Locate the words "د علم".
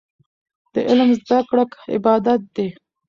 0.73-1.09